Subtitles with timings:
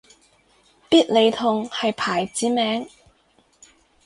[0.89, 2.89] 必理痛係牌子名